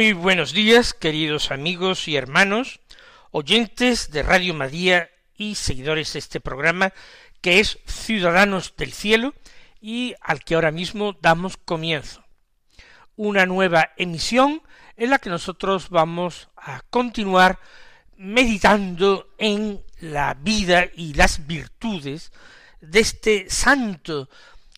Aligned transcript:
Muy 0.00 0.14
buenos 0.14 0.54
días, 0.54 0.94
queridos 0.94 1.50
amigos 1.50 2.08
y 2.08 2.16
hermanos, 2.16 2.80
oyentes 3.32 4.10
de 4.10 4.22
Radio 4.22 4.54
María 4.54 5.10
y 5.36 5.56
seguidores 5.56 6.14
de 6.14 6.20
este 6.20 6.40
programa 6.40 6.94
que 7.42 7.60
es 7.60 7.78
Ciudadanos 7.84 8.72
del 8.78 8.94
Cielo 8.94 9.34
y 9.78 10.14
al 10.22 10.42
que 10.42 10.54
ahora 10.54 10.70
mismo 10.70 11.18
damos 11.20 11.58
comienzo. 11.58 12.24
Una 13.14 13.44
nueva 13.44 13.90
emisión 13.98 14.62
en 14.96 15.10
la 15.10 15.18
que 15.18 15.28
nosotros 15.28 15.90
vamos 15.90 16.48
a 16.56 16.80
continuar 16.88 17.58
meditando 18.16 19.34
en 19.36 19.84
la 20.00 20.32
vida 20.32 20.86
y 20.96 21.12
las 21.12 21.46
virtudes 21.46 22.32
de 22.80 23.00
este 23.00 23.50
santo, 23.50 24.30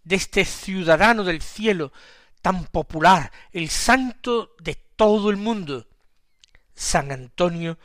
de 0.02 0.16
este 0.16 0.44
ciudadano 0.44 1.22
del 1.22 1.42
cielo 1.42 1.92
tan 2.42 2.66
popular, 2.66 3.32
el 3.52 3.70
santo 3.70 4.54
de 4.60 4.74
todo 4.74 5.30
el 5.30 5.36
mundo, 5.36 5.88
San 6.74 7.12
Antonio 7.12 7.78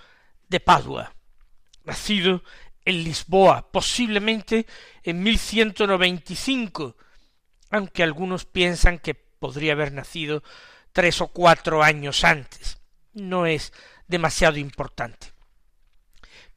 de 0.50 0.60
Padua, 0.60 1.14
nacido 1.84 2.44
en 2.84 3.04
Lisboa, 3.04 3.72
posiblemente 3.72 4.66
en 5.04 5.22
1195, 5.22 6.98
aunque 7.70 8.02
algunos 8.02 8.46
piensan 8.46 8.98
que 9.00 9.14
podría 9.14 9.74
haber 9.74 9.92
nacido 9.92 10.44
tres 10.92 11.22
o 11.22 11.28
cuatro 11.28 11.84
años 11.84 12.24
antes. 12.24 12.80
No 13.14 13.46
es 13.46 13.74
demasiado 14.08 14.58
importante. 14.58 15.34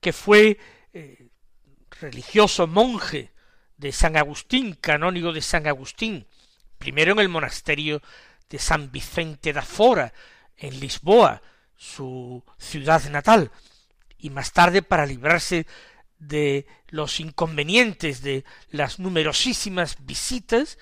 Que 0.01 0.13
fue 0.13 0.59
eh, 0.93 1.29
religioso 2.01 2.67
monje 2.67 3.33
de 3.77 3.93
San 3.93 4.17
Agustín, 4.17 4.75
canónigo 4.75 5.33
de 5.33 5.43
San 5.43 5.67
Agustín, 5.67 6.27
primero 6.81 7.13
en 7.13 7.19
el 7.21 7.29
monasterio 7.29 8.01
de 8.49 8.59
San 8.59 8.91
Vicente 8.91 9.53
da 9.53 9.63
Fora, 9.63 10.13
en 10.57 10.81
Lisboa, 10.81 11.41
su 11.77 12.43
ciudad 12.59 13.05
natal, 13.11 13.51
y 14.19 14.31
más 14.31 14.53
tarde 14.53 14.83
para 14.83 15.07
librarse 15.07 15.67
de 16.19 16.67
los 16.89 17.21
inconvenientes 17.21 18.23
de 18.23 18.45
las 18.71 18.99
numerosísimas 18.99 19.99
visitas, 20.01 20.79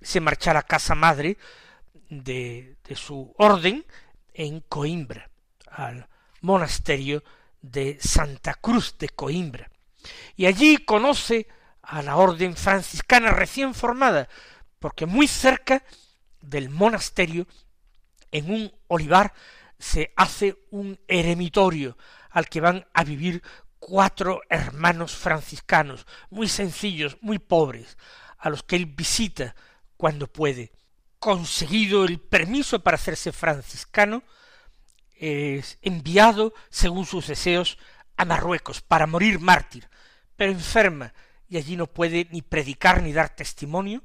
se 0.00 0.20
marchó 0.20 0.50
a 0.50 0.54
la 0.54 0.62
casa 0.62 0.94
madre 0.94 1.38
de, 2.10 2.76
de 2.84 2.96
su 2.96 3.34
orden 3.38 3.84
en 4.34 4.60
Coimbra, 4.60 5.30
al 5.70 6.06
monasterio 6.42 7.24
de 7.62 7.98
Santa 7.98 8.54
Cruz 8.54 8.96
de 8.98 9.08
Coimbra. 9.08 9.70
Y 10.36 10.46
allí 10.46 10.76
conoce 10.78 11.48
a 11.82 12.02
la 12.02 12.16
orden 12.16 12.56
franciscana 12.56 13.30
recién 13.30 13.74
formada, 13.74 14.28
porque 14.80 15.06
muy 15.06 15.28
cerca 15.28 15.84
del 16.40 16.70
monasterio 16.70 17.46
en 18.32 18.50
un 18.50 18.72
olivar 18.88 19.32
se 19.78 20.12
hace 20.16 20.66
un 20.70 20.98
eremitorio 21.06 21.96
al 22.30 22.48
que 22.48 22.60
van 22.60 22.86
a 22.92 23.04
vivir 23.04 23.42
cuatro 23.78 24.42
hermanos 24.48 25.14
franciscanos, 25.14 26.06
muy 26.28 26.48
sencillos, 26.48 27.16
muy 27.20 27.38
pobres, 27.38 27.96
a 28.38 28.50
los 28.50 28.62
que 28.62 28.76
él 28.76 28.86
visita 28.86 29.54
cuando 29.96 30.26
puede. 30.26 30.72
Conseguido 31.18 32.04
el 32.04 32.18
permiso 32.20 32.80
para 32.80 32.96
hacerse 32.96 33.32
franciscano, 33.32 34.22
es 35.14 35.78
enviado, 35.82 36.54
según 36.70 37.04
sus 37.04 37.26
deseos, 37.26 37.78
a 38.16 38.24
Marruecos 38.24 38.80
para 38.80 39.06
morir 39.06 39.40
mártir, 39.40 39.88
pero 40.36 40.52
enferma 40.52 41.12
y 41.48 41.56
allí 41.56 41.76
no 41.76 41.86
puede 41.86 42.28
ni 42.30 42.42
predicar 42.42 43.02
ni 43.02 43.12
dar 43.12 43.34
testimonio, 43.34 44.02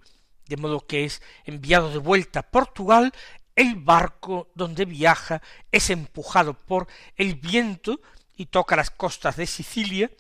de 0.48 0.58
modo 0.58 0.86
que 0.86 1.06
es 1.06 1.22
enviado 1.46 1.92
de 1.92 1.98
vuelta 1.98 2.42
a 2.42 2.50
Portugal 2.50 3.14
el 3.56 3.76
barco 3.76 4.50
donde 4.54 4.86
viaja 4.86 5.42
es 5.72 5.90
empujado 5.90 6.54
por 6.54 6.88
el 7.16 7.36
viento 7.36 8.02
y 8.36 8.48
toca 8.48 8.76
las 8.76 8.92
costas 8.92 9.38
de 9.38 9.48
Sicilia, 9.48 10.12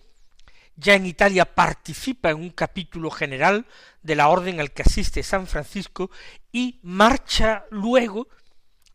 ya 0.78 0.96
en 0.96 1.06
Italia 1.06 1.53
participa 1.53 2.30
en 2.30 2.38
un 2.38 2.50
capítulo 2.50 3.12
general 3.12 3.66
de 4.02 4.16
la 4.16 4.30
orden 4.30 4.59
al 4.59 4.72
que 4.72 4.84
asiste 4.84 5.24
San 5.24 5.47
Francisco 5.47 6.12
y 6.52 6.80
marcha 6.84 7.66
luego 7.72 8.28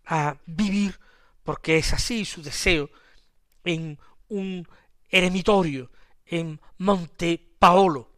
a 0.07 0.37
vivir, 0.47 0.99
porque 1.43 1.79
es 1.79 1.93
así 1.93 2.25
su 2.25 2.43
deseo, 2.43 2.91
en 3.65 3.99
un 4.29 4.67
eremitorio 5.11 5.91
en 6.27 6.61
Monte 6.79 7.41
Paolo, 7.59 8.10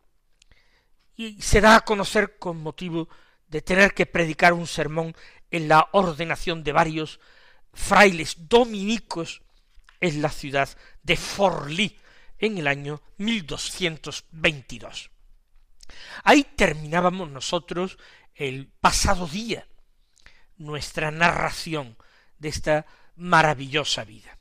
y 1.26 1.42
se 1.42 1.60
da 1.60 1.76
a 1.76 1.84
conocer 1.84 2.38
con 2.38 2.62
motivo 2.62 3.08
de 3.48 3.62
tener 3.62 3.94
que 3.94 4.06
predicar 4.06 4.52
un 4.52 4.66
sermón 4.66 5.14
en 5.50 5.68
la 5.68 5.88
ordenación 5.92 6.64
de 6.64 6.72
varios 6.72 7.20
frailes 7.72 8.48
dominicos 8.48 9.42
en 10.00 10.22
la 10.22 10.30
ciudad 10.30 10.68
de 11.02 11.16
Forlí 11.16 11.98
en 12.38 12.58
el 12.58 12.66
año 12.66 13.00
1222. 13.18 15.10
Ahí 16.24 16.44
terminábamos 16.56 17.30
nosotros 17.30 17.98
el 18.34 18.66
pasado 18.80 19.28
día 19.28 19.68
nuestra 20.56 21.10
narración 21.10 21.98
de 22.38 22.48
esta 22.48 22.86
maravillosa 23.16 24.04
vida. 24.04 24.38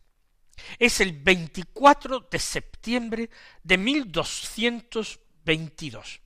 Es 0.79 1.01
el 1.01 1.11
24 1.13 2.27
de 2.31 2.39
septiembre 2.39 3.29
de 3.63 3.77
1222. 3.77 6.21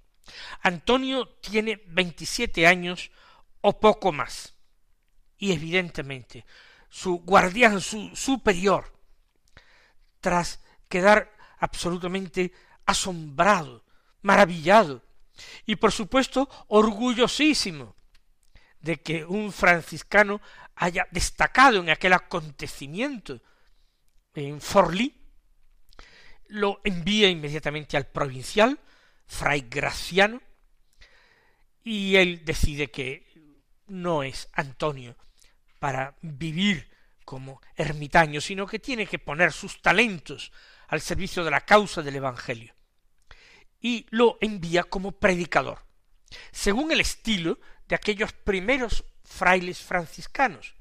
Antonio 0.61 1.27
tiene 1.41 1.81
veintisiete 1.87 2.67
años 2.67 3.11
o 3.61 3.79
poco 3.79 4.11
más. 4.11 4.53
Y 5.37 5.51
evidentemente 5.51 6.45
su 6.89 7.19
guardián 7.19 7.81
su 7.81 8.15
superior, 8.15 8.97
tras 10.21 10.61
quedar 10.87 11.35
absolutamente 11.59 12.53
asombrado, 12.85 13.83
maravillado 14.21 15.03
y 15.65 15.75
por 15.75 15.91
supuesto 15.91 16.49
orgullosísimo 16.67 17.95
de 18.79 19.01
que 19.01 19.25
un 19.25 19.51
franciscano 19.51 20.41
haya 20.75 21.07
destacado 21.11 21.79
en 21.79 21.89
aquel 21.89 22.13
acontecimiento 22.13 23.41
en 24.33 24.61
Forlí, 24.61 25.13
lo 26.47 26.81
envía 26.83 27.29
inmediatamente 27.29 27.97
al 27.97 28.07
provincial, 28.07 28.79
fray 29.27 29.65
Graciano, 29.69 30.41
y 31.83 32.15
él 32.15 32.43
decide 32.43 32.89
que 32.89 33.25
no 33.87 34.23
es 34.23 34.49
Antonio 34.53 35.15
para 35.79 36.15
vivir 36.21 36.89
como 37.23 37.61
ermitaño, 37.75 38.41
sino 38.41 38.65
que 38.65 38.79
tiene 38.79 39.05
que 39.05 39.19
poner 39.19 39.51
sus 39.51 39.81
talentos 39.81 40.51
al 40.87 41.01
servicio 41.01 41.43
de 41.43 41.51
la 41.51 41.61
causa 41.61 42.01
del 42.01 42.15
Evangelio. 42.15 42.73
Y 43.79 44.07
lo 44.09 44.37
envía 44.41 44.83
como 44.83 45.11
predicador, 45.11 45.85
según 46.51 46.91
el 46.91 47.01
estilo 47.01 47.59
de 47.87 47.95
aquellos 47.95 48.33
primeros 48.33 49.05
frailes 49.23 49.79
franciscanos. 49.79 50.75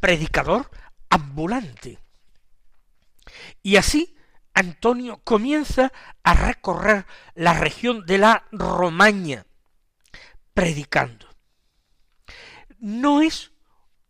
Predicador 0.00 0.70
ambulante. 1.08 1.98
Y 3.62 3.76
así 3.76 4.16
Antonio 4.54 5.20
comienza 5.24 5.92
a 6.22 6.34
recorrer 6.34 7.06
la 7.34 7.54
región 7.54 8.06
de 8.06 8.18
la 8.18 8.46
Romaña, 8.52 9.46
predicando. 10.54 11.28
No 12.78 13.20
es 13.20 13.50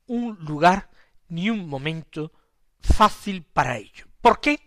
un 0.06 0.37
lugar 0.41 0.91
ni 1.29 1.49
un 1.49 1.67
momento 1.67 2.32
fácil 2.81 3.43
para 3.43 3.79
ello. 3.79 4.06
¿Por 4.20 4.41
qué? 4.41 4.61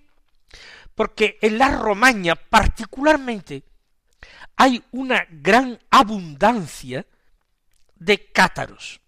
Porque 0.95 1.37
en 1.41 1.59
la 1.59 1.69
Romaña 1.77 2.35
particularmente 2.35 3.63
hay 4.55 4.83
una 4.91 5.27
gran 5.29 5.79
abundancia 5.91 7.05
de 7.95 8.31
cátaros. 8.31 8.99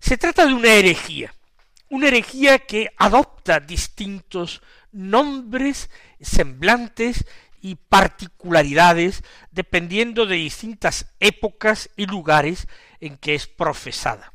Se 0.00 0.16
trata 0.16 0.46
de 0.46 0.54
una 0.54 0.72
herejía, 0.72 1.34
una 1.88 2.08
herejía 2.08 2.58
que 2.58 2.88
adopta 2.96 3.60
distintos 3.60 4.62
nombres, 4.92 5.90
semblantes 6.20 7.24
y 7.60 7.74
particularidades 7.74 9.22
dependiendo 9.50 10.26
de 10.26 10.36
distintas 10.36 11.14
épocas 11.20 11.90
y 11.96 12.06
lugares 12.06 12.68
en 13.00 13.16
que 13.16 13.34
es 13.34 13.46
profesada. 13.46 14.32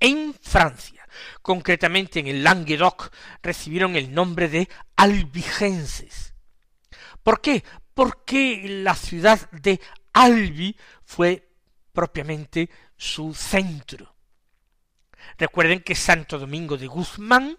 En 0.00 0.34
Francia, 0.34 1.06
concretamente 1.42 2.20
en 2.20 2.26
el 2.26 2.44
Languedoc, 2.44 3.12
recibieron 3.42 3.96
el 3.96 4.12
nombre 4.12 4.48
de 4.48 4.68
albigenses. 4.96 6.34
¿Por 7.22 7.40
qué? 7.40 7.64
Porque 7.94 8.64
la 8.68 8.94
ciudad 8.94 9.50
de 9.50 9.80
Albi 10.12 10.76
fue 11.04 11.48
propiamente 11.92 12.68
su 12.96 13.34
centro. 13.34 14.15
Recuerden 15.38 15.80
que 15.80 15.94
Santo 15.94 16.38
Domingo 16.38 16.76
de 16.76 16.86
Guzmán, 16.86 17.58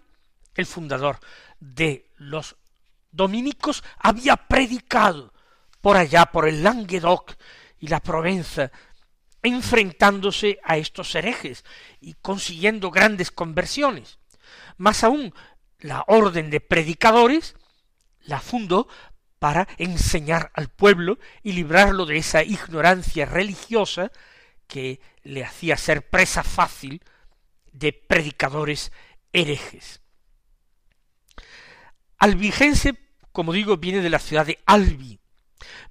el 0.54 0.66
fundador 0.66 1.20
de 1.60 2.10
los 2.16 2.56
dominicos, 3.12 3.84
había 3.98 4.36
predicado 4.36 5.32
por 5.80 5.96
allá, 5.96 6.26
por 6.26 6.48
el 6.48 6.62
Languedoc 6.62 7.34
y 7.78 7.88
la 7.88 8.00
Provenza, 8.00 8.72
enfrentándose 9.42 10.58
a 10.64 10.76
estos 10.76 11.14
herejes 11.14 11.64
y 12.00 12.14
consiguiendo 12.14 12.90
grandes 12.90 13.30
conversiones. 13.30 14.18
Más 14.76 15.04
aún, 15.04 15.32
la 15.78 16.04
orden 16.08 16.50
de 16.50 16.60
predicadores 16.60 17.54
la 18.22 18.40
fundó 18.40 18.88
para 19.38 19.68
enseñar 19.78 20.50
al 20.54 20.68
pueblo 20.68 21.18
y 21.44 21.52
librarlo 21.52 22.04
de 22.06 22.16
esa 22.16 22.42
ignorancia 22.42 23.26
religiosa 23.26 24.10
que 24.66 25.00
le 25.22 25.44
hacía 25.44 25.76
ser 25.76 26.08
presa 26.08 26.42
fácil 26.42 27.02
de 27.72 27.92
predicadores 27.92 28.92
herejes. 29.32 30.00
Albigense, 32.18 32.94
como 33.32 33.52
digo, 33.52 33.76
viene 33.76 34.00
de 34.00 34.10
la 34.10 34.18
ciudad 34.18 34.46
de 34.46 34.58
Albi, 34.66 35.20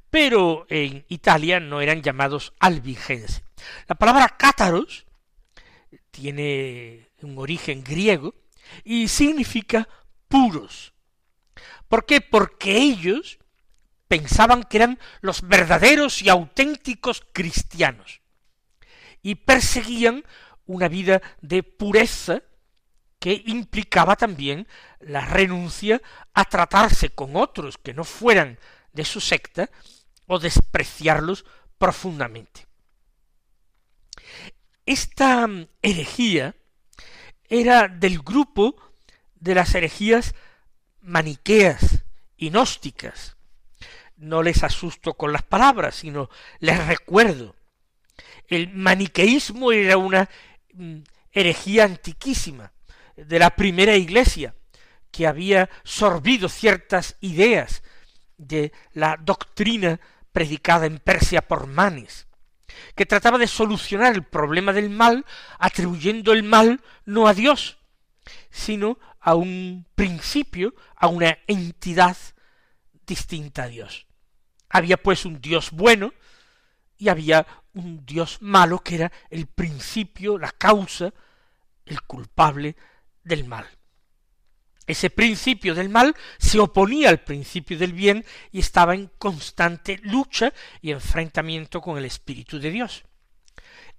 pero 0.10 0.66
en 0.70 1.06
Italia 1.10 1.60
no 1.60 1.82
eran 1.82 2.02
llamados 2.02 2.54
albigense. 2.60 3.44
La 3.88 3.96
palabra 3.96 4.30
cátaros 4.38 5.06
tiene 6.12 7.10
un 7.22 7.38
origen 7.38 7.84
griego 7.84 8.34
y 8.84 9.08
significa 9.08 9.88
puros. 10.28 10.94
¿Por 11.88 12.06
qué? 12.06 12.22
Porque 12.22 12.78
ellos 12.78 13.40
pensaban 14.08 14.64
que 14.64 14.78
eran 14.78 15.00
los 15.22 15.42
verdaderos 15.42 16.22
y 16.22 16.30
auténticos 16.30 17.24
cristianos 17.34 18.22
y 19.22 19.36
perseguían 19.36 20.24
una 20.68 20.88
vida 20.88 21.22
de 21.42 21.64
pureza 21.64 22.44
que 23.20 23.44
implicaba 23.48 24.16
también 24.16 24.68
la 25.00 25.26
renuncia 25.26 26.02
a 26.34 26.46
tratarse 26.46 27.10
con 27.10 27.36
otros 27.36 27.78
que 27.78 27.94
no 27.94 28.04
fueran 28.04 28.60
de 28.94 29.06
su 29.06 29.20
secta 29.20 29.70
o 30.28 30.40
despreciarlos 30.40 31.46
profundamente. 31.78 32.68
Esta 34.86 35.48
herejía 35.82 36.56
era 37.50 37.88
del 37.88 38.20
grupo 38.20 38.76
de 39.36 39.56
las 39.56 39.74
herejías 39.76 40.36
maniqueas 41.02 42.04
y 42.36 42.50
gnósticas. 42.50 43.36
No 44.16 44.44
les 44.44 44.64
asusto 44.64 45.14
con 45.14 45.32
las 45.32 45.44
palabras, 45.44 45.96
sino 45.96 46.30
les 46.60 46.86
recuerdo. 46.88 47.56
El 48.48 48.74
maniqueísmo 48.74 49.72
era 49.72 49.98
una 49.98 50.24
mm, 50.24 50.28
herejía 51.32 51.84
antiquísima 51.84 52.72
de 53.16 53.40
la 53.40 53.52
primera 53.52 53.96
iglesia, 53.96 54.56
que 55.12 55.28
había 55.28 55.70
sorbido 55.84 56.50
ciertas 56.50 57.16
ideas 57.22 57.84
de 58.38 58.72
la 58.94 59.18
doctrina 59.18 60.00
predicada 60.32 60.86
en 60.86 61.00
Persia 61.00 61.42
por 61.42 61.68
Manes, 61.68 62.28
que 62.96 63.06
trataba 63.06 63.38
de 63.38 63.48
solucionar 63.48 64.14
el 64.14 64.24
problema 64.24 64.74
del 64.74 64.90
mal 64.90 65.26
atribuyendo 65.58 66.34
el 66.34 66.44
mal 66.44 66.82
no 67.06 67.28
a 67.28 67.34
Dios, 67.34 67.80
sino 68.52 69.00
a 69.20 69.36
un 69.36 69.88
principio, 69.96 70.76
a 70.96 71.08
una 71.08 71.40
entidad 71.48 72.18
distinta 73.06 73.64
a 73.64 73.68
Dios. 73.68 74.06
Había 74.70 74.98
pues 74.98 75.26
un 75.26 75.42
Dios 75.42 75.72
bueno 75.72 76.14
y 76.98 77.10
había 77.10 77.48
un 77.78 78.06
Dios 78.06 78.42
malo 78.42 78.80
que 78.80 78.96
era 78.96 79.12
el 79.30 79.48
principio, 79.48 80.38
la 80.38 80.52
causa, 80.52 81.14
el 81.86 82.02
culpable 82.04 82.76
del 83.24 83.46
mal. 83.46 83.68
Ese 84.86 85.10
principio 85.10 85.76
del 85.76 85.90
mal 85.90 86.16
se 86.38 86.60
oponía 86.60 87.10
al 87.10 87.20
principio 87.20 87.78
del 87.78 87.92
bien 87.92 88.26
y 88.52 88.60
estaba 88.60 88.96
en 88.96 89.12
constante 89.18 90.00
lucha 90.04 90.54
y 90.82 90.92
enfrentamiento 90.92 91.82
con 91.82 91.98
el 91.98 92.06
Espíritu 92.06 92.58
de 92.58 92.72
Dios. 92.72 93.04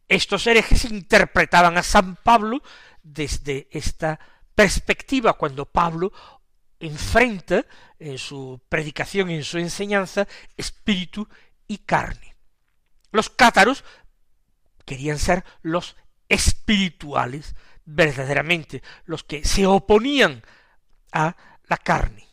Estos 0.08 0.46
herejes 0.46 0.86
interpretaban 0.86 1.76
a 1.76 1.82
San 1.82 2.16
Pablo 2.16 2.62
desde 3.02 3.68
esta 3.70 4.18
perspectiva 4.54 5.34
cuando 5.34 5.66
Pablo 5.66 6.10
enfrenta 6.80 7.66
en 7.98 8.16
su 8.16 8.60
predicación 8.68 9.30
y 9.30 9.34
en 9.34 9.44
su 9.44 9.58
enseñanza 9.58 10.26
espíritu 10.56 11.28
y 11.66 11.78
carne. 11.78 12.37
Los 13.10 13.30
cátaros 13.30 13.84
querían 14.84 15.18
ser 15.18 15.44
los 15.62 15.96
espirituales 16.28 17.54
verdaderamente, 17.84 18.82
los 19.04 19.24
que 19.24 19.44
se 19.44 19.66
oponían 19.66 20.42
a 21.12 21.36
la 21.68 21.76
carne. 21.78 22.26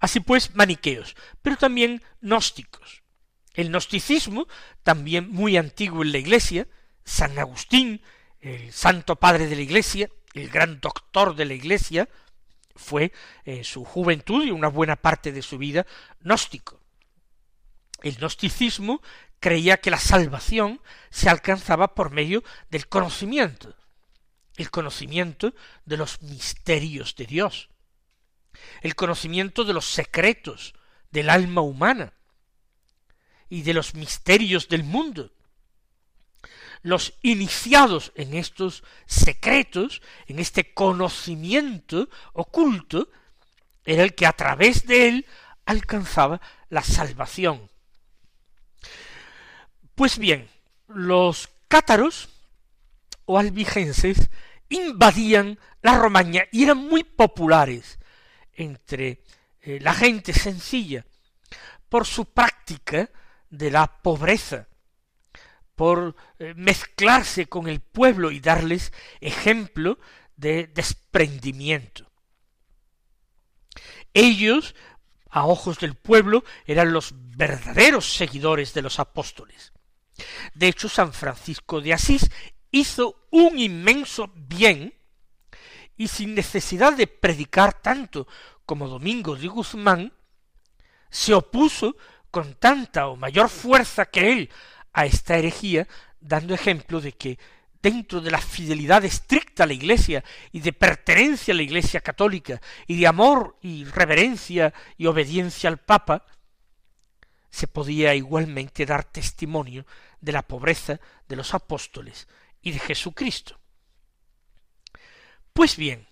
Así 0.00 0.20
pues, 0.20 0.54
maniqueos, 0.54 1.16
pero 1.42 1.56
también 1.56 2.02
gnósticos. 2.20 3.02
El 3.54 3.70
gnosticismo, 3.70 4.48
también 4.82 5.30
muy 5.30 5.56
antiguo 5.56 6.02
en 6.02 6.12
la 6.12 6.18
Iglesia, 6.18 6.66
San 7.04 7.38
Agustín, 7.38 8.02
el 8.40 8.72
santo 8.72 9.16
padre 9.16 9.46
de 9.46 9.56
la 9.56 9.62
Iglesia, 9.62 10.10
el 10.34 10.50
gran 10.50 10.80
doctor 10.80 11.36
de 11.36 11.44
la 11.44 11.54
Iglesia, 11.54 12.08
fue 12.74 13.12
en 13.44 13.64
su 13.64 13.84
juventud 13.84 14.44
y 14.44 14.50
una 14.50 14.68
buena 14.68 14.96
parte 14.96 15.30
de 15.30 15.42
su 15.42 15.56
vida 15.58 15.86
gnóstico. 16.20 16.80
El 18.04 18.16
gnosticismo 18.16 19.00
creía 19.40 19.78
que 19.78 19.90
la 19.90 19.98
salvación 19.98 20.82
se 21.08 21.30
alcanzaba 21.30 21.94
por 21.94 22.10
medio 22.10 22.44
del 22.68 22.86
conocimiento, 22.86 23.74
el 24.56 24.70
conocimiento 24.70 25.54
de 25.86 25.96
los 25.96 26.20
misterios 26.20 27.16
de 27.16 27.24
Dios, 27.24 27.70
el 28.82 28.94
conocimiento 28.94 29.64
de 29.64 29.72
los 29.72 29.86
secretos 29.86 30.74
del 31.12 31.30
alma 31.30 31.62
humana 31.62 32.12
y 33.48 33.62
de 33.62 33.72
los 33.72 33.94
misterios 33.94 34.68
del 34.68 34.84
mundo. 34.84 35.32
Los 36.82 37.14
iniciados 37.22 38.12
en 38.16 38.34
estos 38.34 38.84
secretos, 39.06 40.02
en 40.26 40.40
este 40.40 40.74
conocimiento 40.74 42.10
oculto, 42.34 43.08
era 43.82 44.02
el 44.02 44.14
que 44.14 44.26
a 44.26 44.34
través 44.34 44.86
de 44.86 45.08
él 45.08 45.26
alcanzaba 45.64 46.42
la 46.68 46.82
salvación. 46.82 47.70
Pues 49.94 50.18
bien, 50.18 50.48
los 50.88 51.48
cátaros 51.68 52.28
o 53.26 53.38
albigenses 53.38 54.28
invadían 54.68 55.58
la 55.82 55.96
Romaña 55.98 56.44
y 56.50 56.64
eran 56.64 56.78
muy 56.78 57.04
populares 57.04 57.98
entre 58.52 59.22
eh, 59.60 59.78
la 59.80 59.94
gente 59.94 60.32
sencilla 60.32 61.04
por 61.88 62.06
su 62.06 62.26
práctica 62.26 63.08
de 63.50 63.70
la 63.70 63.86
pobreza, 64.02 64.66
por 65.76 66.16
eh, 66.38 66.54
mezclarse 66.56 67.46
con 67.46 67.68
el 67.68 67.80
pueblo 67.80 68.30
y 68.30 68.40
darles 68.40 68.92
ejemplo 69.20 69.98
de 70.36 70.66
desprendimiento. 70.66 72.10
Ellos, 74.12 74.74
a 75.30 75.46
ojos 75.46 75.78
del 75.78 75.94
pueblo, 75.94 76.44
eran 76.66 76.92
los 76.92 77.12
verdaderos 77.14 78.14
seguidores 78.14 78.74
de 78.74 78.82
los 78.82 78.98
apóstoles. 78.98 79.72
De 80.54 80.68
hecho, 80.68 80.88
San 80.88 81.12
Francisco 81.12 81.80
de 81.80 81.92
Asís 81.92 82.30
hizo 82.70 83.26
un 83.30 83.58
inmenso 83.58 84.32
bien 84.34 84.94
y 85.96 86.08
sin 86.08 86.34
necesidad 86.34 86.92
de 86.94 87.06
predicar 87.06 87.80
tanto 87.80 88.26
como 88.66 88.88
Domingo 88.88 89.36
de 89.36 89.48
Guzmán, 89.48 90.12
se 91.10 91.34
opuso 91.34 91.96
con 92.30 92.54
tanta 92.54 93.06
o 93.06 93.16
mayor 93.16 93.48
fuerza 93.48 94.06
que 94.06 94.32
él 94.32 94.50
a 94.92 95.06
esta 95.06 95.36
herejía, 95.36 95.86
dando 96.20 96.54
ejemplo 96.54 97.00
de 97.00 97.12
que 97.12 97.38
dentro 97.80 98.20
de 98.20 98.30
la 98.30 98.40
fidelidad 98.40 99.04
estricta 99.04 99.64
a 99.64 99.66
la 99.66 99.74
Iglesia 99.74 100.24
y 100.50 100.60
de 100.60 100.72
pertenencia 100.72 101.52
a 101.52 101.56
la 101.56 101.62
Iglesia 101.62 102.00
católica 102.00 102.60
y 102.86 102.98
de 102.98 103.06
amor 103.06 103.58
y 103.60 103.84
reverencia 103.84 104.72
y 104.96 105.06
obediencia 105.06 105.68
al 105.68 105.78
Papa, 105.78 106.24
se 107.54 107.68
podía 107.68 108.16
igualmente 108.16 108.84
dar 108.84 109.04
testimonio 109.04 109.86
de 110.20 110.32
la 110.32 110.42
pobreza 110.42 110.98
de 111.28 111.36
los 111.36 111.54
apóstoles 111.54 112.26
y 112.60 112.72
de 112.72 112.80
Jesucristo. 112.80 113.60
Pues 115.52 115.76
bien, 115.76 116.08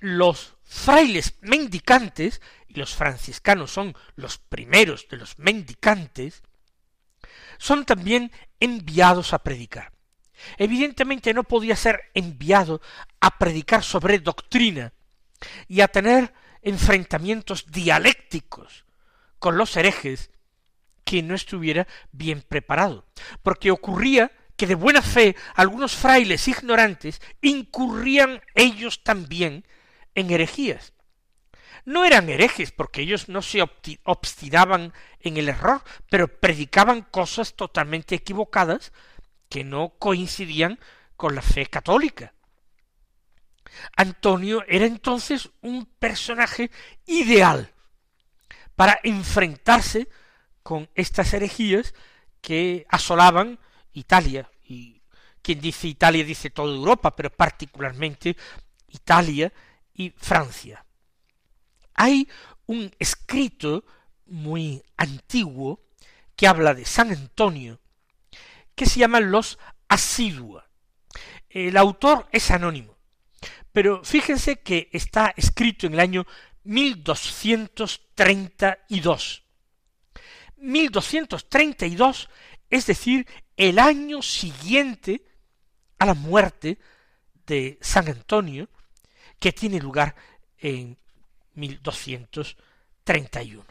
los 0.00 0.56
frailes 0.64 1.36
mendicantes, 1.40 2.40
y 2.66 2.80
los 2.80 2.96
franciscanos 2.96 3.70
son 3.70 3.94
los 4.16 4.38
primeros 4.38 5.06
de 5.08 5.18
los 5.18 5.38
mendicantes, 5.38 6.42
son 7.58 7.84
también 7.84 8.32
enviados 8.58 9.32
a 9.32 9.44
predicar. 9.44 9.92
Evidentemente 10.58 11.32
no 11.32 11.44
podía 11.44 11.76
ser 11.76 12.10
enviado 12.14 12.80
a 13.20 13.38
predicar 13.38 13.84
sobre 13.84 14.18
doctrina 14.18 14.92
y 15.68 15.80
a 15.80 15.86
tener 15.86 16.34
enfrentamientos 16.60 17.70
dialécticos 17.70 18.84
con 19.42 19.58
los 19.58 19.76
herejes 19.76 20.30
quien 21.02 21.26
no 21.26 21.34
estuviera 21.34 21.88
bien 22.12 22.42
preparado, 22.42 23.04
porque 23.42 23.72
ocurría 23.72 24.30
que 24.56 24.68
de 24.68 24.76
buena 24.76 25.02
fe 25.02 25.34
algunos 25.56 25.96
frailes 25.96 26.46
ignorantes 26.46 27.20
incurrían 27.40 28.40
ellos 28.54 29.02
también 29.02 29.66
en 30.14 30.30
herejías. 30.30 30.92
No 31.84 32.04
eran 32.04 32.28
herejes 32.28 32.70
porque 32.70 33.00
ellos 33.00 33.28
no 33.28 33.42
se 33.42 33.68
obstinaban 34.04 34.92
en 35.18 35.36
el 35.36 35.48
error, 35.48 35.82
pero 36.08 36.28
predicaban 36.28 37.02
cosas 37.02 37.54
totalmente 37.54 38.14
equivocadas 38.14 38.92
que 39.48 39.64
no 39.64 39.94
coincidían 39.98 40.78
con 41.16 41.34
la 41.34 41.42
fe 41.42 41.66
católica. 41.66 42.32
Antonio 43.96 44.62
era 44.68 44.86
entonces 44.86 45.50
un 45.62 45.86
personaje 45.98 46.70
ideal 47.06 47.72
para 48.82 48.98
enfrentarse 49.04 50.08
con 50.64 50.90
estas 50.96 51.32
herejías 51.34 51.94
que 52.40 52.84
asolaban 52.88 53.60
Italia, 53.92 54.50
y 54.64 55.00
quien 55.40 55.60
dice 55.60 55.86
Italia 55.86 56.24
dice 56.24 56.50
toda 56.50 56.74
Europa, 56.74 57.14
pero 57.14 57.30
particularmente 57.30 58.36
Italia 58.88 59.52
y 59.94 60.10
Francia. 60.10 60.84
Hay 61.94 62.28
un 62.66 62.92
escrito 62.98 63.84
muy 64.26 64.82
antiguo 64.96 65.84
que 66.34 66.48
habla 66.48 66.74
de 66.74 66.84
San 66.84 67.12
Antonio, 67.12 67.78
que 68.74 68.86
se 68.86 68.98
llama 68.98 69.20
Los 69.20 69.60
Asidua. 69.86 70.68
El 71.48 71.76
autor 71.76 72.26
es 72.32 72.50
anónimo, 72.50 72.96
pero 73.70 74.02
fíjense 74.02 74.58
que 74.58 74.88
está 74.92 75.32
escrito 75.36 75.86
en 75.86 75.92
el 75.92 76.00
año 76.00 76.26
1232. 76.64 79.42
1232, 80.56 82.28
es 82.70 82.86
decir, 82.86 83.26
el 83.56 83.78
año 83.78 84.22
siguiente 84.22 85.24
a 85.98 86.06
la 86.06 86.14
muerte 86.14 86.78
de 87.46 87.78
San 87.80 88.08
Antonio, 88.08 88.68
que 89.38 89.52
tiene 89.52 89.80
lugar 89.80 90.14
en 90.58 90.98
1231. 91.54 93.64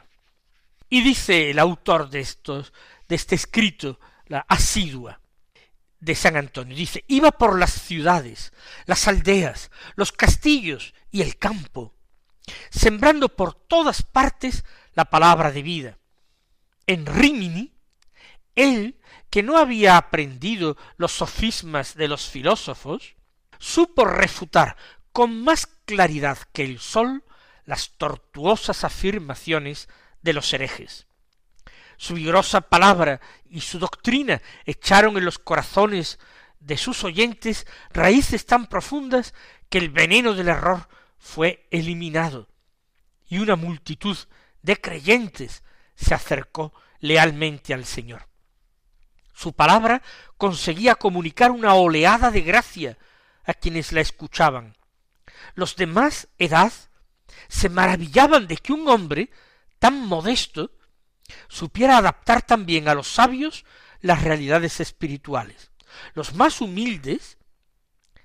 Y 0.89 1.01
dice 1.01 1.49
el 1.49 1.59
autor 1.59 2.09
de 2.09 2.19
estos, 2.19 2.73
de 3.07 3.15
este 3.15 3.35
escrito, 3.35 3.99
la 4.27 4.45
asidua 4.47 5.21
de 5.99 6.15
San 6.15 6.35
Antonio, 6.35 6.75
dice, 6.75 7.05
iba 7.07 7.31
por 7.31 7.57
las 7.57 7.71
ciudades, 7.71 8.51
las 8.85 9.07
aldeas, 9.07 9.71
los 9.95 10.11
castillos 10.11 10.93
y 11.11 11.21
el 11.21 11.37
campo, 11.37 11.93
sembrando 12.69 13.29
por 13.29 13.53
todas 13.53 14.03
partes 14.03 14.63
la 14.93 15.05
palabra 15.05 15.51
de 15.51 15.61
vida. 15.61 15.97
En 16.87 17.05
Rimini, 17.05 17.73
él, 18.55 18.99
que 19.29 19.43
no 19.43 19.57
había 19.57 19.97
aprendido 19.97 20.77
los 20.97 21.11
sofismas 21.11 21.95
de 21.95 22.07
los 22.07 22.29
filósofos, 22.29 23.15
supo 23.59 24.05
refutar 24.05 24.75
con 25.11 25.43
más 25.43 25.67
claridad 25.85 26.37
que 26.51 26.63
el 26.63 26.79
sol 26.79 27.23
las 27.65 27.91
tortuosas 27.97 28.83
afirmaciones 28.83 29.87
de 30.21 30.33
los 30.33 30.51
herejes. 30.53 31.07
Su 31.97 32.15
vigorosa 32.15 32.61
palabra 32.61 33.21
y 33.49 33.61
su 33.61 33.77
doctrina 33.77 34.41
echaron 34.65 35.17
en 35.17 35.25
los 35.25 35.37
corazones 35.37 36.19
de 36.59 36.77
sus 36.77 37.03
oyentes 37.03 37.67
raíces 37.91 38.45
tan 38.45 38.67
profundas 38.67 39.33
que 39.69 39.77
el 39.77 39.89
veneno 39.89 40.33
del 40.33 40.49
error 40.49 40.87
fue 41.21 41.67
eliminado, 41.69 42.49
y 43.29 43.37
una 43.37 43.55
multitud 43.55 44.17
de 44.63 44.81
creyentes 44.81 45.63
se 45.95 46.15
acercó 46.15 46.73
lealmente 46.99 47.73
al 47.73 47.85
Señor. 47.85 48.27
Su 49.33 49.53
palabra 49.53 50.01
conseguía 50.37 50.95
comunicar 50.95 51.51
una 51.51 51.75
oleada 51.75 52.31
de 52.31 52.41
gracia 52.41 52.97
a 53.45 53.53
quienes 53.53 53.91
la 53.91 54.01
escuchaban. 54.01 54.75
Los 55.53 55.75
de 55.75 55.85
más 55.85 56.27
edad 56.37 56.73
se 57.47 57.69
maravillaban 57.69 58.47
de 58.47 58.57
que 58.57 58.73
un 58.73 58.87
hombre 58.89 59.29
tan 59.79 60.05
modesto 60.05 60.71
supiera 61.47 61.97
adaptar 61.97 62.41
también 62.41 62.89
a 62.89 62.95
los 62.95 63.07
sabios 63.07 63.63
las 64.01 64.23
realidades 64.23 64.79
espirituales. 64.79 65.71
Los 66.13 66.33
más 66.33 66.61
humildes 66.61 67.37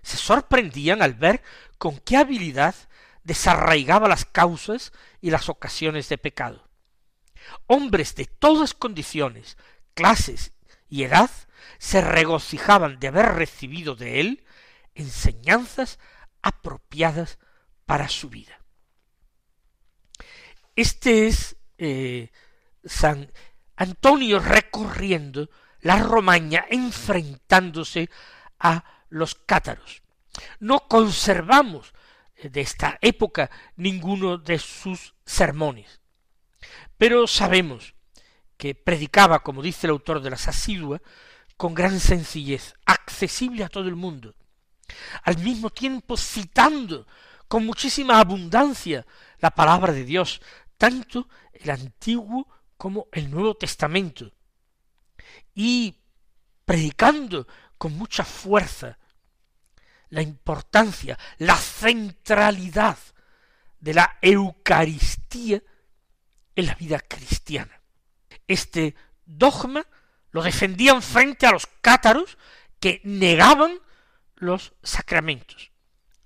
se 0.03 0.17
sorprendían 0.17 1.03
al 1.03 1.15
ver 1.15 1.43
con 1.79 1.99
qué 1.99 2.17
habilidad 2.17 2.75
desarraigaba 3.25 4.09
las 4.09 4.25
causas 4.25 4.93
y 5.21 5.31
las 5.31 5.49
ocasiones 5.49 6.09
de 6.09 6.19
pecado. 6.19 6.69
Hombres 7.67 8.15
de 8.15 8.27
todas 8.27 8.75
condiciones, 8.75 9.57
clases 9.95 10.53
y 10.89 11.03
edad 11.03 11.31
se 11.79 12.01
regocijaban 12.01 12.99
de 12.99 13.09
haber 13.09 13.35
recibido 13.35 13.97
de 13.97 14.21
él 14.21 14.45
enseñanzas 14.95 15.99
apropiadas 16.43 17.39
para 17.85 18.09
su 18.09 18.31
vida. 18.31 18.61
Este 20.75 21.27
es 21.27 21.57
eh, 21.79 22.31
San 22.85 23.33
Antonio 23.77 24.39
recorriendo 24.39 25.51
la 25.81 25.99
Romaña, 25.99 26.65
enfrentándose 26.69 28.11
a 28.59 28.85
los 29.09 29.35
cátaros. 29.35 30.03
No 30.59 30.81
conservamos 30.89 31.93
de 32.43 32.61
esta 32.61 32.99
época 33.01 33.51
ninguno 33.77 34.39
de 34.39 34.59
sus 34.59 35.15
sermones, 35.25 36.01
pero 36.99 37.27
sabemos 37.27 37.95
que 38.57 38.75
predicaba, 38.75 39.43
como 39.43 39.63
dice 39.63 39.87
el 39.87 39.93
autor 39.93 40.21
de 40.21 40.31
las 40.31 40.49
asiduas, 40.49 41.01
con 41.57 41.75
gran 41.75 42.01
sencillez, 42.01 42.75
accesible 42.85 43.65
a 43.65 43.69
todo 43.69 43.89
el 43.89 43.97
mundo, 43.97 44.35
al 45.23 45.39
mismo 45.39 45.71
tiempo 45.71 46.17
citando 46.17 47.07
con 47.49 47.65
muchísima 47.65 48.21
abundancia 48.21 49.07
la 49.39 49.51
palabra 49.51 49.93
de 49.93 50.05
Dios, 50.05 50.41
tanto 50.77 51.29
el 51.53 51.71
Antiguo 51.71 52.49
como 52.77 53.09
el 53.13 53.31
Nuevo 53.31 53.55
Testamento, 53.55 54.33
y 55.55 55.97
predicando 56.65 57.47
con 57.79 57.97
mucha 57.97 58.25
fuerza 58.25 58.99
la 60.11 60.23
importancia, 60.23 61.19
la 61.39 61.57
centralidad 61.57 62.99
de 63.81 63.95
la 63.95 64.19
Eucaristía 64.21 65.63
en 66.55 66.67
la 66.67 66.75
vida 66.75 67.01
cristiana. 67.01 67.81
Este 68.47 68.95
dogma 69.25 69.87
lo 70.31 70.43
defendían 70.43 71.03
frente 71.03 71.47
a 71.47 71.53
los 71.53 71.67
cátaros 71.81 72.39
que 72.81 73.01
negaban 73.05 73.79
los 74.37 74.75
sacramentos. 74.83 75.71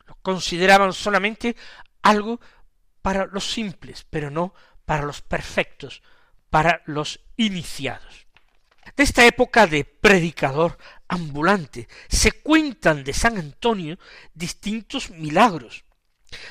Lo 0.06 0.16
consideraban 0.16 0.92
solamente 0.92 1.56
algo 2.02 2.40
para 3.02 3.26
los 3.26 3.50
simples, 3.50 4.06
pero 4.08 4.30
no 4.30 4.54
para 4.84 5.04
los 5.04 5.22
perfectos, 5.22 6.02
para 6.50 6.82
los 6.86 7.20
iniciados. 7.36 8.26
De 9.00 9.04
esta 9.04 9.24
época 9.24 9.66
de 9.66 9.86
predicador 9.86 10.76
ambulante 11.08 11.88
se 12.10 12.32
cuentan 12.32 13.02
de 13.02 13.14
San 13.14 13.38
Antonio 13.38 13.98
distintos 14.34 15.08
milagros. 15.08 15.86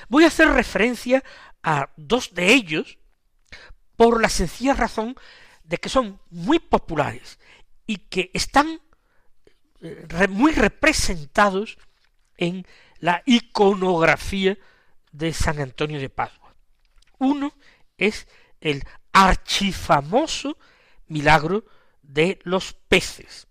Voy 0.08 0.24
a 0.24 0.30
hacer 0.30 0.48
referencia 0.48 1.24
a 1.62 1.92
dos 1.96 2.34
de 2.34 2.52
ellos 2.52 2.98
por 3.96 4.20
la 4.20 4.30
sencilla 4.30 4.74
razón 4.74 5.16
de 5.64 5.78
que 5.78 5.90
son 5.90 6.20
muy 6.32 6.58
populares 6.58 7.38
y 7.86 7.98
que 7.98 8.32
están 8.34 8.82
eh, 9.82 10.28
muy 10.28 10.52
representados 10.52 11.78
en 12.36 12.66
la 12.98 13.22
iconografía 13.28 14.58
de 15.12 15.34
San 15.34 15.60
Antonio 15.60 16.00
de 16.00 16.10
Padua. 16.10 16.56
Uno 17.20 17.54
es 18.00 18.28
el 18.60 18.82
archifamoso 19.14 20.58
milagro 21.06 21.64
de 22.10 22.40
los 22.44 22.74
peces. 22.74 23.48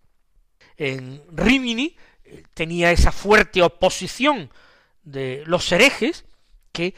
En 0.77 1.23
Rimini 1.31 1.97
eh, 2.25 2.43
tenía 2.55 2.91
esa 2.91 3.13
fuerte 3.13 3.63
oposición 3.63 4.51
de 5.03 5.45
los 5.47 5.71
herejes 5.73 6.25
que 6.73 6.95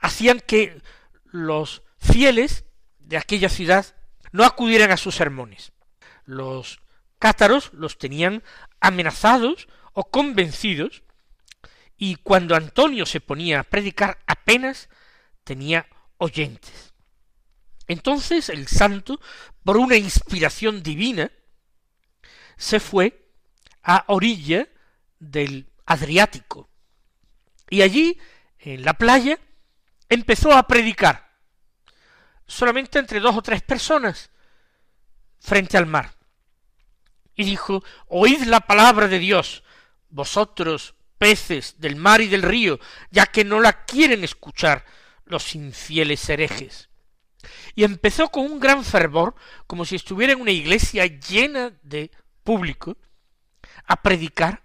hacían 0.00 0.40
que 0.40 0.80
los 1.24 1.82
fieles 1.98 2.64
de 2.98 3.16
aquella 3.16 3.48
ciudad 3.48 3.86
no 4.32 4.44
acudieran 4.44 4.90
a 4.90 4.96
sus 4.96 5.16
sermones. 5.16 5.72
Los 6.24 6.80
cátaros 7.18 7.72
los 7.72 7.96
tenían 7.98 8.42
amenazados 8.80 9.66
o 9.94 10.10
convencidos 10.10 11.02
y 11.96 12.16
cuando 12.16 12.54
Antonio 12.54 13.06
se 13.06 13.20
ponía 13.20 13.60
a 13.60 13.64
predicar 13.64 14.18
apenas 14.26 14.88
tenía 15.42 15.86
oyentes. 16.18 16.87
Entonces 17.88 18.50
el 18.50 18.68
santo, 18.68 19.20
por 19.64 19.78
una 19.78 19.96
inspiración 19.96 20.82
divina, 20.82 21.32
se 22.56 22.80
fue 22.80 23.30
a 23.82 24.04
orilla 24.08 24.68
del 25.18 25.70
Adriático. 25.86 26.68
Y 27.70 27.80
allí, 27.80 28.18
en 28.58 28.84
la 28.84 28.94
playa, 28.94 29.38
empezó 30.08 30.52
a 30.52 30.66
predicar, 30.66 31.30
solamente 32.46 32.98
entre 32.98 33.20
dos 33.20 33.36
o 33.36 33.42
tres 33.42 33.62
personas, 33.62 34.30
frente 35.40 35.78
al 35.78 35.86
mar. 35.86 36.14
Y 37.34 37.44
dijo, 37.44 37.82
oíd 38.08 38.42
la 38.42 38.60
palabra 38.60 39.08
de 39.08 39.18
Dios, 39.18 39.62
vosotros 40.10 40.94
peces 41.16 41.76
del 41.78 41.96
mar 41.96 42.20
y 42.20 42.28
del 42.28 42.42
río, 42.42 42.78
ya 43.10 43.26
que 43.26 43.44
no 43.44 43.60
la 43.60 43.84
quieren 43.84 44.24
escuchar 44.24 44.84
los 45.24 45.54
infieles 45.54 46.28
herejes. 46.28 46.87
Y 47.74 47.84
empezó 47.84 48.28
con 48.28 48.44
un 48.44 48.60
gran 48.60 48.84
fervor, 48.84 49.34
como 49.66 49.84
si 49.84 49.96
estuviera 49.96 50.32
en 50.32 50.40
una 50.40 50.50
iglesia 50.50 51.06
llena 51.06 51.72
de 51.82 52.10
público, 52.42 52.96
a 53.86 54.02
predicar, 54.02 54.64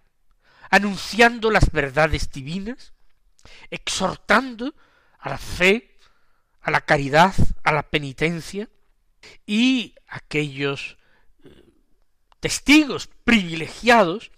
anunciando 0.70 1.52
las 1.52 1.72
verdades 1.72 2.32
divinas, 2.32 2.94
exhortando 3.70 4.74
a 5.20 5.30
la 5.30 5.38
fe, 5.38 5.98
a 6.62 6.72
la 6.72 6.82
caridad, 6.82 7.34
a 7.64 7.72
la 7.72 7.84
penitencia, 7.84 8.70
y 9.46 9.96
aquellos 10.08 10.98
eh, 11.44 11.50
testigos 12.40 13.08
privilegiados 13.24 14.32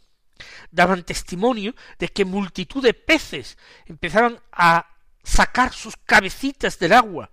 daban 0.72 1.04
testimonio 1.04 1.74
de 1.98 2.10
que 2.10 2.26
multitud 2.26 2.84
de 2.84 2.94
peces 2.94 3.58
empezaban 3.86 4.40
a 4.52 4.90
sacar 5.24 5.74
sus 5.74 5.96
cabecitas 5.98 6.78
del 6.78 6.94
agua 6.94 7.32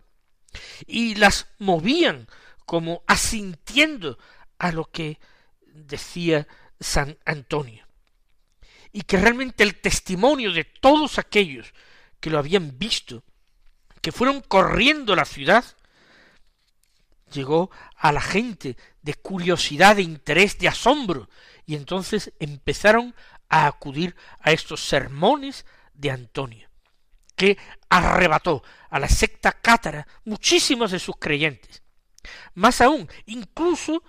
y 0.87 1.15
las 1.15 1.47
movían 1.59 2.29
como 2.67 3.03
asintiendo 3.07 4.19
a 4.59 4.73
lo 4.73 4.91
que 4.91 5.19
decía 5.67 6.47
San 6.81 7.19
Antonio. 7.25 7.87
Y 8.93 9.03
que 9.03 9.17
realmente 9.17 9.63
el 9.65 9.81
testimonio 9.81 10.53
de 10.53 10.65
todos 10.65 11.19
aquellos 11.19 11.73
que 12.21 12.31
lo 12.31 12.39
habían 12.39 12.79
visto, 12.79 13.25
que 14.01 14.13
fueron 14.13 14.41
corriendo 14.41 15.17
la 15.17 15.25
ciudad, 15.25 15.65
llegó 17.33 17.71
a 17.97 18.13
la 18.13 18.21
gente 18.21 18.77
de 19.01 19.15
curiosidad, 19.15 19.97
de 19.97 20.03
interés, 20.03 20.59
de 20.59 20.69
asombro, 20.69 21.29
y 21.67 21.75
entonces 21.75 22.33
empezaron 22.39 23.15
a 23.49 23.67
acudir 23.67 24.15
a 24.41 24.53
estos 24.53 24.85
sermones 24.85 25.67
de 25.95 26.11
Antonio, 26.11 26.69
arrebató 27.89 28.63
a 28.91 28.99
la 28.99 29.09
secta 29.09 29.53
cátara 29.53 30.07
muchísimos 30.25 30.91
de 30.91 30.99
sus 30.99 31.17
creyentes. 31.17 31.83
Más 32.55 32.81
aún, 32.81 33.09
incluso 33.27 34.03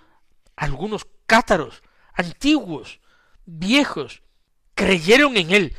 algunos 0.56 1.06
cátaros 1.26 1.82
antiguos, 2.14 3.00
viejos, 3.44 4.22
creyeron 4.74 5.36
en 5.36 5.50
él 5.50 5.76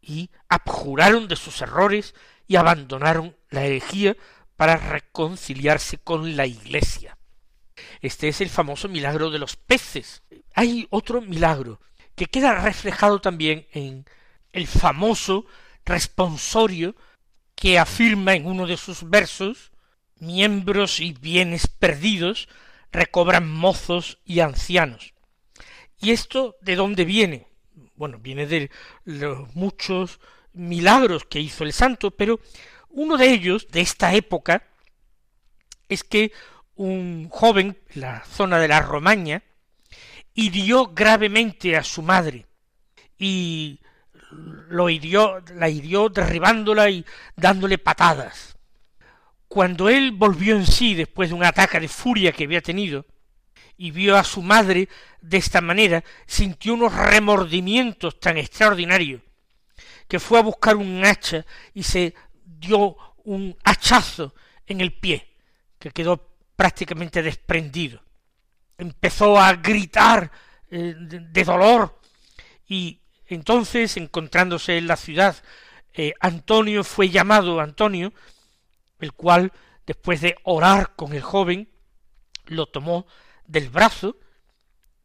y 0.00 0.30
abjuraron 0.48 1.28
de 1.28 1.36
sus 1.36 1.60
errores 1.60 2.14
y 2.46 2.56
abandonaron 2.56 3.36
la 3.50 3.64
herejía 3.64 4.16
para 4.56 4.76
reconciliarse 4.76 5.98
con 5.98 6.36
la 6.36 6.46
Iglesia. 6.46 7.18
Este 8.00 8.28
es 8.28 8.40
el 8.40 8.48
famoso 8.48 8.88
milagro 8.88 9.30
de 9.30 9.38
los 9.38 9.56
peces. 9.56 10.22
Hay 10.54 10.86
otro 10.90 11.20
milagro 11.20 11.80
que 12.14 12.26
queda 12.26 12.60
reflejado 12.60 13.20
también 13.20 13.66
en 13.72 14.04
el 14.52 14.66
famoso 14.66 15.46
responsorio 15.84 16.94
que 17.54 17.78
afirma 17.78 18.34
en 18.34 18.46
uno 18.46 18.66
de 18.66 18.76
sus 18.76 19.08
versos 19.08 19.72
miembros 20.18 21.00
y 21.00 21.12
bienes 21.12 21.66
perdidos 21.66 22.48
recobran 22.92 23.50
mozos 23.50 24.18
y 24.24 24.40
ancianos. 24.40 25.14
¿Y 26.00 26.10
esto 26.10 26.56
de 26.60 26.76
dónde 26.76 27.04
viene? 27.04 27.46
Bueno, 27.94 28.18
viene 28.18 28.46
de 28.46 28.70
los 29.04 29.54
muchos 29.54 30.20
milagros 30.52 31.24
que 31.24 31.40
hizo 31.40 31.64
el 31.64 31.72
santo, 31.72 32.10
pero 32.10 32.40
uno 32.88 33.16
de 33.16 33.32
ellos, 33.32 33.68
de 33.68 33.80
esta 33.80 34.14
época, 34.14 34.64
es 35.88 36.04
que 36.04 36.32
un 36.74 37.28
joven, 37.30 37.78
en 37.90 38.00
la 38.00 38.24
zona 38.24 38.58
de 38.58 38.68
la 38.68 38.80
Romaña, 38.80 39.42
hirió 40.34 40.88
gravemente 40.88 41.76
a 41.76 41.84
su 41.84 42.02
madre 42.02 42.46
y 43.18 43.80
lo 44.68 44.88
hirió, 44.88 45.42
la 45.54 45.68
hirió 45.68 46.08
derribándola 46.08 46.90
y 46.90 47.04
dándole 47.36 47.78
patadas. 47.78 48.56
Cuando 49.48 49.88
él 49.88 50.12
volvió 50.12 50.56
en 50.56 50.66
sí 50.66 50.94
después 50.94 51.28
de 51.28 51.34
un 51.34 51.44
ataque 51.44 51.78
de 51.78 51.88
furia 51.88 52.32
que 52.32 52.44
había 52.44 52.62
tenido 52.62 53.04
y 53.76 53.90
vio 53.90 54.16
a 54.16 54.24
su 54.24 54.42
madre 54.42 54.88
de 55.20 55.36
esta 55.36 55.60
manera, 55.60 56.02
sintió 56.26 56.74
unos 56.74 56.94
remordimientos 56.94 58.18
tan 58.18 58.38
extraordinarios 58.38 59.20
que 60.08 60.20
fue 60.20 60.38
a 60.38 60.42
buscar 60.42 60.76
un 60.76 61.04
hacha 61.04 61.44
y 61.74 61.82
se 61.82 62.14
dio 62.44 62.96
un 63.24 63.56
hachazo 63.64 64.34
en 64.66 64.80
el 64.80 64.92
pie, 64.92 65.26
que 65.78 65.90
quedó 65.90 66.36
prácticamente 66.56 67.22
desprendido. 67.22 68.02
Empezó 68.78 69.38
a 69.38 69.54
gritar 69.54 70.30
eh, 70.70 70.94
de, 70.96 71.44
dolor 71.44 72.00
y 72.68 73.01
entonces, 73.34 73.96
encontrándose 73.96 74.78
en 74.78 74.86
la 74.86 74.96
ciudad, 74.96 75.36
eh, 75.94 76.14
Antonio 76.20 76.84
fue 76.84 77.08
llamado 77.08 77.60
Antonio, 77.60 78.12
el 79.00 79.12
cual, 79.12 79.52
después 79.86 80.20
de 80.20 80.36
orar 80.44 80.94
con 80.96 81.12
el 81.12 81.22
joven, 81.22 81.68
lo 82.46 82.66
tomó 82.66 83.06
del 83.46 83.68
brazo 83.68 84.16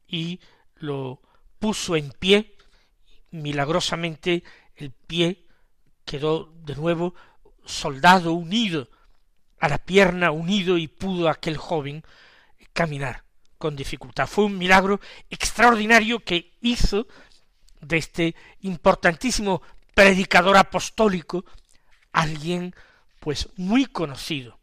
y 0.08 0.40
lo 0.76 1.22
puso 1.60 1.96
en 1.96 2.12
pie. 2.12 2.56
Milagrosamente 3.32 4.44
el 4.76 4.92
pie 4.92 5.46
quedó 6.06 6.54
de 6.64 6.76
nuevo 6.76 7.16
soldado 7.66 8.34
unido 8.34 8.90
a 9.60 9.68
la 9.68 9.78
pierna 9.78 10.32
unido 10.32 10.78
y 10.78 10.88
pudo 10.88 11.30
aquel 11.30 11.58
joven 11.58 12.04
caminar 12.74 13.24
con 13.58 13.76
dificultad. 13.76 14.28
Fue 14.28 14.46
un 14.46 14.58
milagro 14.58 15.00
extraordinario 15.30 16.20
que 16.20 16.58
hizo 16.62 17.08
de 17.82 17.98
este 17.98 18.36
importantísimo 18.62 19.62
predicador 19.94 20.58
apostólico 20.58 21.46
alguien 22.12 22.76
pues 23.20 23.50
muy 23.58 23.86
conocido. 23.86 24.60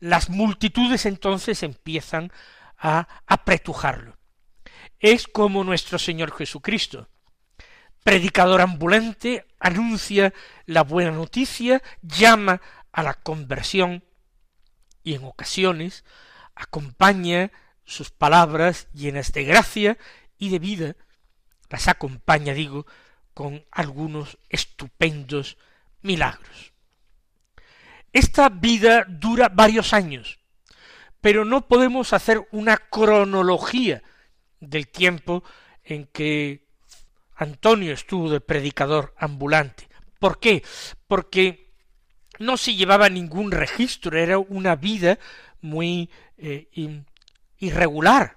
Las 0.00 0.28
multitudes 0.28 1.06
entonces 1.06 1.62
empiezan 1.62 2.32
a 2.76 3.06
apretujarlo. 3.26 4.16
Es 4.98 5.26
como 5.26 5.64
nuestro 5.64 5.98
Señor 5.98 6.32
Jesucristo. 6.32 7.08
Predicador 8.02 8.60
ambulante, 8.60 9.46
anuncia 9.60 10.34
la 10.66 10.82
buena 10.82 11.12
noticia, 11.12 11.82
llama 12.02 12.60
a 12.90 13.02
la 13.02 13.14
conversión, 13.14 14.04
y 15.04 15.14
en 15.14 15.24
ocasiones 15.24 16.04
acompaña 16.54 17.50
sus 17.84 18.10
palabras 18.10 18.88
llenas 18.92 19.32
de 19.32 19.44
gracia 19.44 19.98
y 20.38 20.50
de 20.50 20.58
vida, 20.58 20.96
las 21.72 21.88
acompaña, 21.88 22.52
digo, 22.52 22.86
con 23.32 23.64
algunos 23.70 24.38
estupendos 24.50 25.56
milagros. 26.02 26.74
Esta 28.12 28.50
vida 28.50 29.06
dura 29.08 29.48
varios 29.48 29.94
años, 29.94 30.38
pero 31.22 31.46
no 31.46 31.66
podemos 31.66 32.12
hacer 32.12 32.46
una 32.52 32.76
cronología 32.76 34.02
del 34.60 34.88
tiempo 34.88 35.42
en 35.82 36.06
que 36.06 36.68
Antonio 37.36 37.94
estuvo 37.94 38.28
de 38.28 38.42
predicador 38.42 39.14
ambulante. 39.16 39.88
¿Por 40.18 40.38
qué? 40.40 40.62
Porque 41.08 41.72
no 42.38 42.58
se 42.58 42.74
llevaba 42.74 43.08
ningún 43.08 43.50
registro, 43.50 44.18
era 44.18 44.38
una 44.38 44.76
vida 44.76 45.18
muy 45.62 46.10
eh, 46.36 46.68
irregular, 47.58 48.36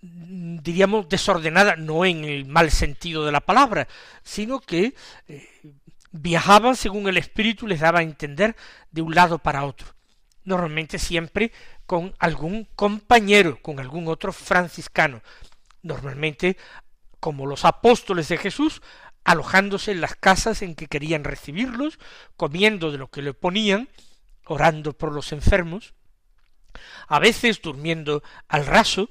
diríamos 0.00 1.08
desordenada, 1.08 1.76
no 1.76 2.04
en 2.04 2.24
el 2.24 2.46
mal 2.46 2.70
sentido 2.70 3.24
de 3.24 3.32
la 3.32 3.40
palabra, 3.40 3.88
sino 4.22 4.60
que 4.60 4.94
eh, 5.28 5.48
viajaban 6.12 6.76
según 6.76 7.08
el 7.08 7.16
espíritu 7.16 7.66
les 7.66 7.80
daba 7.80 8.00
a 8.00 8.02
entender 8.02 8.56
de 8.90 9.02
un 9.02 9.14
lado 9.14 9.38
para 9.38 9.64
otro, 9.64 9.94
normalmente 10.44 10.98
siempre 10.98 11.52
con 11.86 12.14
algún 12.18 12.68
compañero, 12.74 13.60
con 13.62 13.78
algún 13.78 14.08
otro 14.08 14.32
franciscano, 14.32 15.22
normalmente 15.82 16.56
como 17.20 17.46
los 17.46 17.64
apóstoles 17.64 18.28
de 18.28 18.38
Jesús, 18.38 18.82
alojándose 19.24 19.90
en 19.90 20.00
las 20.00 20.14
casas 20.14 20.62
en 20.62 20.74
que 20.74 20.86
querían 20.86 21.24
recibirlos, 21.24 21.98
comiendo 22.36 22.92
de 22.92 22.98
lo 22.98 23.08
que 23.08 23.22
le 23.22 23.34
ponían, 23.34 23.88
orando 24.44 24.92
por 24.92 25.12
los 25.12 25.32
enfermos, 25.32 25.94
a 27.08 27.18
veces 27.18 27.60
durmiendo 27.60 28.22
al 28.48 28.66
raso, 28.66 29.10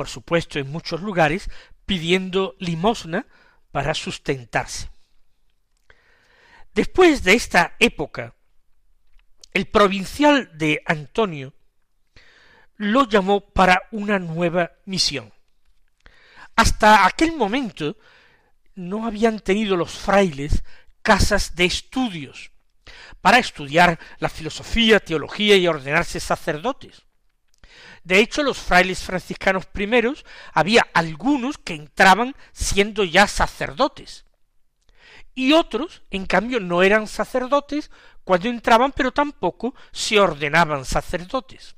por 0.00 0.08
supuesto 0.08 0.58
en 0.58 0.72
muchos 0.72 1.02
lugares, 1.02 1.50
pidiendo 1.84 2.56
limosna 2.58 3.26
para 3.70 3.92
sustentarse. 3.92 4.88
Después 6.72 7.22
de 7.22 7.34
esta 7.34 7.76
época, 7.78 8.34
el 9.52 9.66
provincial 9.66 10.56
de 10.56 10.82
Antonio 10.86 11.52
lo 12.76 13.06
llamó 13.06 13.42
para 13.52 13.82
una 13.90 14.18
nueva 14.18 14.72
misión. 14.86 15.34
Hasta 16.56 17.04
aquel 17.04 17.36
momento 17.36 17.98
no 18.74 19.04
habían 19.04 19.38
tenido 19.40 19.76
los 19.76 19.90
frailes 19.90 20.64
casas 21.02 21.56
de 21.56 21.66
estudios 21.66 22.52
para 23.20 23.36
estudiar 23.36 23.98
la 24.18 24.30
filosofía, 24.30 24.98
teología 24.98 25.56
y 25.56 25.68
ordenarse 25.68 26.20
sacerdotes. 26.20 27.02
De 28.04 28.18
hecho, 28.18 28.42
los 28.42 28.58
frailes 28.58 29.02
franciscanos 29.02 29.66
primeros 29.66 30.24
había 30.52 30.86
algunos 30.94 31.58
que 31.58 31.74
entraban 31.74 32.34
siendo 32.52 33.04
ya 33.04 33.26
sacerdotes, 33.26 34.24
y 35.34 35.52
otros, 35.52 36.02
en 36.10 36.26
cambio, 36.26 36.60
no 36.60 36.82
eran 36.82 37.06
sacerdotes 37.06 37.90
cuando 38.24 38.48
entraban, 38.48 38.92
pero 38.92 39.12
tampoco 39.12 39.74
se 39.92 40.18
ordenaban 40.18 40.84
sacerdotes. 40.84 41.76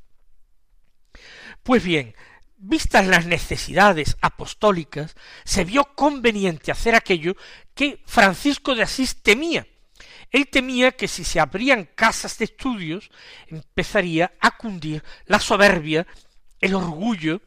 Pues 1.63 1.85
bien, 1.85 2.17
vistas 2.57 3.07
las 3.07 3.27
necesidades 3.27 4.17
apostólicas, 4.21 5.15
se 5.45 5.65
vio 5.65 5.85
conveniente 5.95 6.73
hacer 6.73 6.95
aquello 6.95 7.37
que 7.75 8.03
Francisco 8.07 8.75
de 8.75 8.83
Asís 8.83 9.23
temía. 9.23 9.67
Él 10.33 10.49
temía 10.49 10.93
que 10.93 11.09
si 11.09 11.25
se 11.25 11.39
abrían 11.39 11.91
casas 11.95 12.39
de 12.39 12.47
estudios, 12.47 13.11
empezaría 13.49 14.33
a 14.41 14.57
cundir 14.57 15.05
la 15.27 15.39
soberbia, 15.39 16.07
el 16.59 16.75
orgullo, 16.75 17.43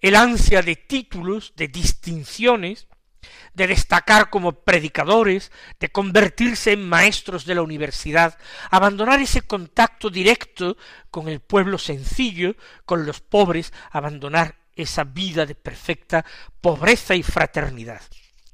el 0.00 0.14
ansia 0.14 0.62
de 0.62 0.76
títulos, 0.76 1.52
de 1.56 1.66
distinciones, 1.68 2.86
de 3.52 3.66
destacar 3.66 4.30
como 4.30 4.52
predicadores, 4.52 5.50
de 5.78 5.90
convertirse 5.90 6.72
en 6.72 6.88
maestros 6.88 7.44
de 7.44 7.56
la 7.56 7.62
universidad, 7.62 8.38
abandonar 8.70 9.20
ese 9.20 9.42
contacto 9.42 10.08
directo 10.08 10.76
con 11.10 11.28
el 11.28 11.40
pueblo 11.40 11.78
sencillo, 11.78 12.54
con 12.86 13.04
los 13.04 13.20
pobres, 13.20 13.72
abandonar 13.90 14.54
esa 14.74 15.04
vida 15.04 15.46
de 15.46 15.56
perfecta 15.56 16.24
pobreza 16.60 17.14
y 17.14 17.22
fraternidad. 17.22 18.00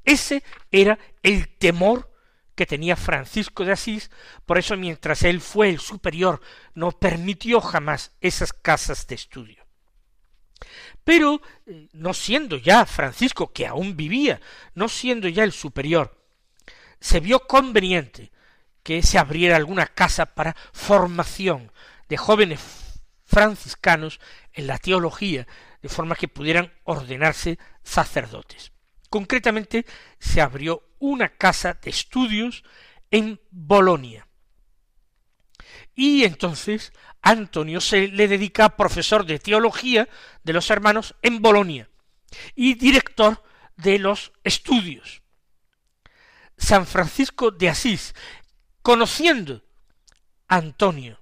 Ese 0.03 0.43
era 0.71 0.97
el 1.21 1.47
temor 1.57 2.16
que 2.57 2.65
tenía 2.65 2.95
Francisco 2.95 3.63
de 3.63 3.73
Asís, 3.73 4.09
por 4.47 4.57
eso 4.57 4.75
mientras 4.75 5.21
él 5.21 5.41
fue 5.41 5.69
el 5.69 5.79
superior, 5.79 6.41
no 6.73 6.91
permitió 6.91 7.61
jamás 7.61 8.13
esas 8.19 8.51
casas 8.51 9.05
de 9.05 9.13
estudio. 9.13 9.63
Pero, 11.03 11.39
eh, 11.67 11.87
no 11.93 12.15
siendo 12.15 12.57
ya 12.57 12.87
Francisco, 12.87 13.53
que 13.53 13.67
aún 13.67 13.95
vivía, 13.95 14.41
no 14.73 14.89
siendo 14.89 15.27
ya 15.27 15.43
el 15.43 15.51
superior, 15.51 16.19
se 16.99 17.19
vio 17.19 17.41
conveniente 17.41 18.31
que 18.81 19.03
se 19.03 19.19
abriera 19.19 19.55
alguna 19.55 19.85
casa 19.85 20.25
para 20.25 20.55
formación 20.73 21.71
de 22.09 22.17
jóvenes 22.17 22.59
franciscanos 23.23 24.19
en 24.51 24.65
la 24.65 24.79
teología, 24.79 25.45
de 25.83 25.89
forma 25.89 26.15
que 26.15 26.27
pudieran 26.27 26.73
ordenarse 26.85 27.59
sacerdotes. 27.83 28.71
Concretamente 29.09 29.85
se 30.19 30.41
abrió 30.41 30.83
una 30.99 31.29
casa 31.29 31.73
de 31.81 31.89
estudios 31.89 32.63
en 33.11 33.39
Bolonia. 33.51 34.27
Y 35.95 36.23
entonces 36.23 36.93
Antonio 37.21 37.81
se 37.81 38.07
le 38.07 38.27
dedica 38.27 38.65
a 38.65 38.75
profesor 38.77 39.25
de 39.25 39.39
teología 39.39 40.07
de 40.43 40.53
los 40.53 40.69
hermanos 40.69 41.15
en 41.21 41.41
Bolonia 41.41 41.89
y 42.55 42.75
director 42.75 43.43
de 43.75 43.99
los 43.99 44.31
estudios. 44.43 45.21
San 46.57 46.85
Francisco 46.85 47.51
de 47.51 47.69
Asís, 47.69 48.15
conociendo 48.81 49.63
a 50.47 50.55
Antonio, 50.55 51.19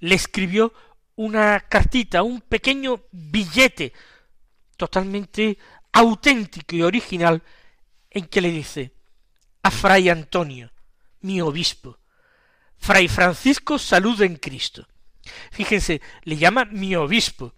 le 0.00 0.14
escribió 0.14 0.72
una 1.16 1.60
cartita, 1.60 2.22
un 2.22 2.40
pequeño 2.40 3.04
billete 3.12 3.92
totalmente 4.76 5.58
auténtico 5.94 6.76
y 6.76 6.82
original 6.82 7.42
en 8.10 8.26
que 8.26 8.40
le 8.40 8.50
dice 8.50 8.92
a 9.62 9.70
Fray 9.70 10.10
Antonio, 10.10 10.70
mi 11.20 11.40
obispo, 11.40 11.98
Fray 12.76 13.08
Francisco 13.08 13.78
salud 13.78 14.20
en 14.20 14.36
Cristo. 14.36 14.86
Fíjense, 15.50 16.02
le 16.24 16.36
llama 16.36 16.66
mi 16.66 16.94
obispo. 16.96 17.54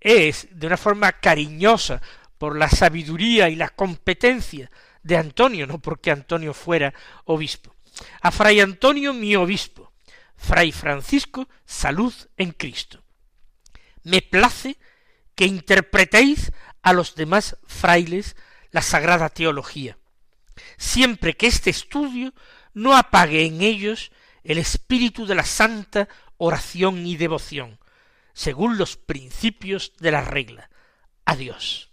Es 0.00 0.48
de 0.50 0.66
una 0.66 0.78
forma 0.78 1.12
cariñosa 1.12 2.00
por 2.38 2.56
la 2.56 2.70
sabiduría 2.70 3.50
y 3.50 3.56
la 3.56 3.68
competencia 3.68 4.70
de 5.02 5.16
Antonio, 5.18 5.66
no 5.66 5.80
porque 5.80 6.10
Antonio 6.10 6.54
fuera 6.54 6.94
obispo. 7.26 7.74
A 8.22 8.30
Fray 8.30 8.60
Antonio 8.60 9.12
mi 9.12 9.36
obispo, 9.36 9.92
Fray 10.36 10.72
Francisco, 10.72 11.46
salud 11.66 12.14
en 12.38 12.52
Cristo. 12.52 13.02
Me 14.04 14.22
place 14.22 14.78
que 15.34 15.44
interpretéis 15.44 16.52
a 16.82 16.92
los 16.92 17.14
demás 17.14 17.56
frailes 17.66 18.36
la 18.70 18.82
sagrada 18.82 19.28
teología, 19.28 19.98
siempre 20.78 21.36
que 21.36 21.46
este 21.46 21.70
estudio 21.70 22.32
no 22.72 22.96
apague 22.96 23.44
en 23.44 23.62
ellos 23.62 24.12
el 24.44 24.58
espíritu 24.58 25.26
de 25.26 25.34
la 25.34 25.44
santa 25.44 26.08
oración 26.36 27.06
y 27.06 27.16
devoción, 27.16 27.78
según 28.32 28.78
los 28.78 28.96
principios 28.96 29.92
de 29.98 30.10
la 30.10 30.22
regla. 30.22 30.70
Adiós. 31.24 31.90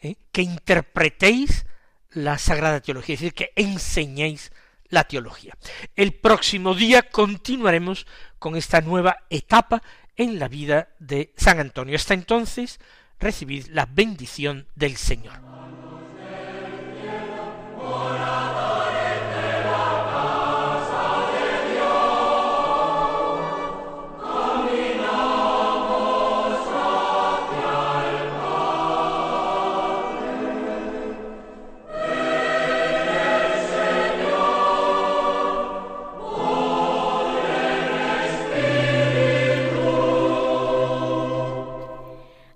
¿Eh? 0.00 0.16
Que 0.32 0.42
interpretéis 0.42 1.66
la 2.10 2.38
Sagrada 2.38 2.80
Teología, 2.80 3.14
es 3.14 3.20
decir, 3.20 3.34
que 3.34 3.52
enseñéis 3.56 4.52
la 4.88 5.04
teología. 5.04 5.56
El 5.96 6.14
próximo 6.14 6.74
día 6.74 7.02
continuaremos 7.02 8.06
con 8.38 8.56
esta 8.56 8.80
nueva 8.80 9.16
etapa 9.30 9.82
en 10.16 10.38
la 10.38 10.48
vida 10.48 10.90
de 10.98 11.32
San 11.36 11.60
Antonio. 11.60 11.96
Hasta 11.96 12.14
entonces, 12.14 12.78
recibid 13.22 13.68
la 13.68 13.86
bendición 13.86 14.66
del 14.74 14.96
Señor. 14.96 15.40